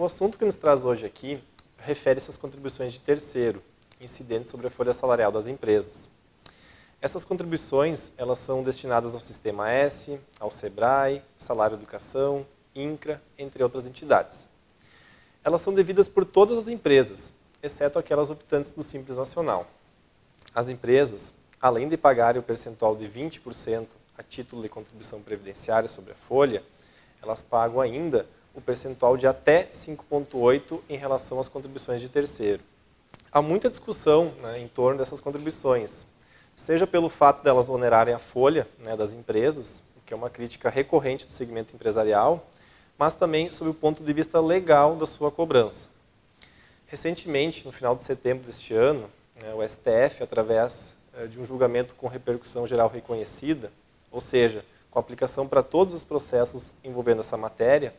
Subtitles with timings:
[0.00, 1.44] O assunto que nos traz hoje aqui
[1.76, 3.62] refere-se às contribuições de terceiro,
[4.00, 6.08] incidentes sobre a folha salarial das empresas.
[7.02, 13.86] Essas contribuições elas são destinadas ao Sistema S, ao SEBRAE, Salário Educação, INCRA, entre outras
[13.86, 14.48] entidades.
[15.44, 19.66] Elas são devidas por todas as empresas, exceto aquelas optantes do Simples Nacional.
[20.54, 23.86] As empresas, além de pagarem o percentual de 20%
[24.16, 26.64] a título de contribuição previdenciária sobre a folha,
[27.22, 28.26] elas pagam ainda
[28.60, 32.62] o percentual de até 5,8% em relação às contribuições de terceiro.
[33.32, 36.06] Há muita discussão né, em torno dessas contribuições,
[36.54, 40.68] seja pelo fato delas onerarem a folha né, das empresas, o que é uma crítica
[40.68, 42.46] recorrente do segmento empresarial,
[42.98, 45.88] mas também sob o ponto de vista legal da sua cobrança.
[46.86, 49.08] Recentemente, no final de setembro deste ano,
[49.40, 53.72] né, o STF, através eh, de um julgamento com repercussão geral reconhecida,
[54.10, 57.94] ou seja, com aplicação para todos os processos envolvendo essa matéria,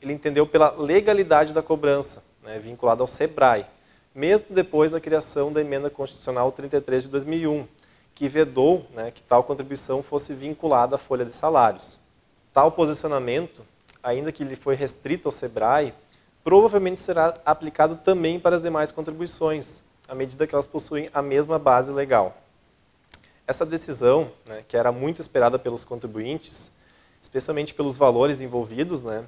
[0.00, 3.66] ele entendeu pela legalidade da cobrança, né, vinculada ao SEBRAE,
[4.14, 7.66] mesmo depois da criação da Emenda Constitucional 33 de 2001,
[8.14, 11.98] que vedou né, que tal contribuição fosse vinculada à folha de salários.
[12.52, 13.62] Tal posicionamento,
[14.02, 15.94] ainda que ele foi restrito ao SEBRAE,
[16.42, 21.58] provavelmente será aplicado também para as demais contribuições, à medida que elas possuem a mesma
[21.58, 22.36] base legal.
[23.46, 26.72] Essa decisão, né, que era muito esperada pelos contribuintes,
[27.22, 29.24] especialmente pelos valores envolvidos, né,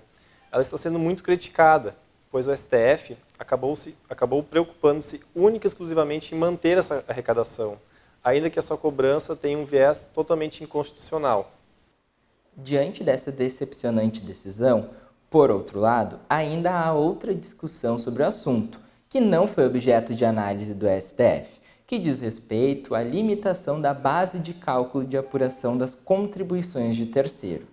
[0.52, 1.96] ela está sendo muito criticada,
[2.30, 7.78] pois o STF acabou, se, acabou preocupando-se única e exclusivamente em manter essa arrecadação,
[8.22, 11.52] ainda que a sua cobrança tenha um viés totalmente inconstitucional.
[12.56, 14.90] Diante dessa decepcionante decisão,
[15.30, 20.24] por outro lado, ainda há outra discussão sobre o assunto, que não foi objeto de
[20.24, 25.94] análise do STF, que diz respeito à limitação da base de cálculo de apuração das
[25.94, 27.66] contribuições de terceiro.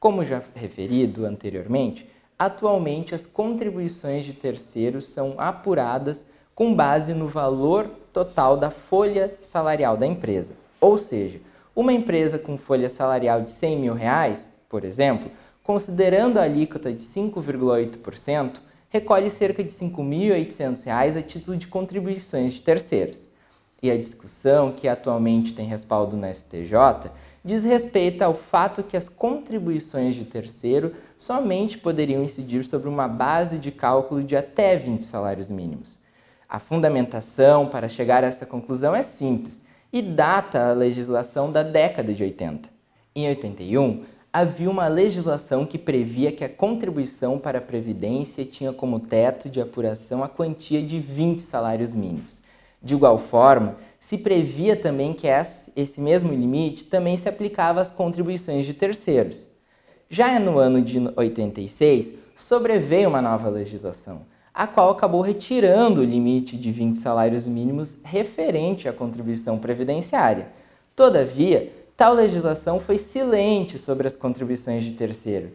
[0.00, 7.90] Como já referido anteriormente, atualmente as contribuições de terceiros são apuradas com base no valor
[8.12, 10.54] total da folha salarial da empresa.
[10.80, 11.40] Ou seja,
[11.74, 15.32] uma empresa com folha salarial de 100 mil reais, por exemplo,
[15.64, 18.60] considerando a alíquota de 5,8%,
[18.90, 23.30] recolhe cerca de R$ 5.800 a título de contribuições de terceiros.
[23.82, 27.10] E a discussão, que atualmente tem respaldo no STJ,
[27.48, 33.58] diz respeito ao fato que as contribuições de terceiro somente poderiam incidir sobre uma base
[33.58, 35.98] de cálculo de até 20 salários mínimos.
[36.46, 42.12] A fundamentação para chegar a essa conclusão é simples e data a legislação da década
[42.12, 42.68] de 80.
[43.16, 49.00] Em 81, havia uma legislação que previa que a contribuição para a Previdência tinha como
[49.00, 52.42] teto de apuração a quantia de 20 salários mínimos.
[52.82, 58.64] De igual forma, se previa também que esse mesmo limite também se aplicava às contribuições
[58.64, 59.50] de terceiros.
[60.08, 64.22] Já no ano de 86, sobreveio uma nova legislação,
[64.54, 70.48] a qual acabou retirando o limite de 20 salários mínimos referente à contribuição previdenciária.
[70.96, 75.50] Todavia, tal legislação foi silente sobre as contribuições de terceiro,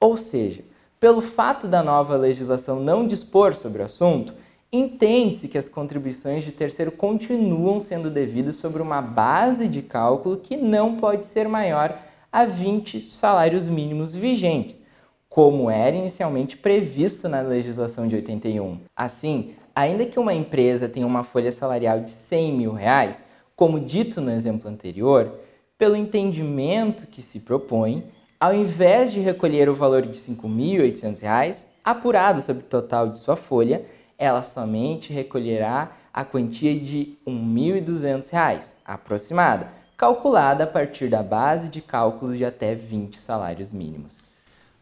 [0.00, 0.62] ou seja,
[0.98, 4.32] pelo fato da nova legislação não dispor sobre o assunto,
[4.72, 10.56] entende-se que as contribuições de terceiro continuam sendo devidas sobre uma base de cálculo que
[10.56, 11.98] não pode ser maior
[12.30, 14.82] a 20 salários mínimos vigentes,
[15.28, 18.80] como era inicialmente previsto na legislação de 81.
[18.94, 23.24] Assim, ainda que uma empresa tenha uma folha salarial de 100 mil reais,
[23.56, 25.32] como dito no exemplo anterior,
[25.78, 28.04] pelo entendimento que se propõe,
[28.38, 33.36] ao invés de recolher o valor de R$ 5.800, apurado sobre o total de sua
[33.36, 33.84] folha,
[34.18, 41.80] ela somente recolherá a quantia de R$ 1.200, aproximada, calculada a partir da base de
[41.80, 44.28] cálculo de até 20 salários mínimos.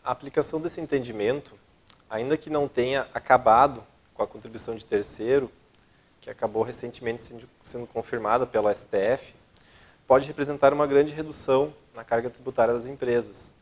[0.02, 1.54] A aplicação desse entendimento,
[2.08, 5.50] ainda que não tenha acabado com a contribuição de terceiro,
[6.20, 7.22] que acabou recentemente
[7.62, 9.34] sendo confirmada pelo STF,
[10.06, 13.52] pode representar uma grande redução na carga tributária das empresas,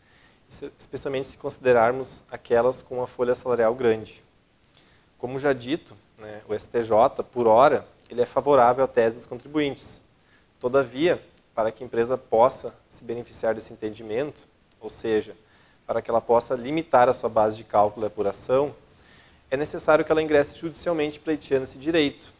[0.78, 4.22] especialmente se considerarmos aquelas com uma folha salarial grande.
[5.25, 10.03] Como já dito, né, o STJ, por hora, ele é favorável à tese dos contribuintes.
[10.61, 11.19] Todavia,
[11.55, 14.47] para que a empresa possa se beneficiar desse entendimento,
[14.79, 15.35] ou seja,
[15.87, 18.76] para que ela possa limitar a sua base de cálculo e apuração,
[19.50, 22.31] é necessário que ela ingresse judicialmente pleiteando esse direito.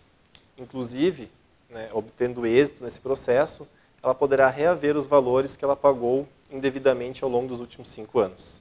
[0.59, 1.31] Inclusive,
[1.71, 3.67] né, obtendo êxito nesse processo,
[4.03, 8.61] ela poderá reaver os valores que ela pagou indevidamente ao longo dos últimos cinco anos.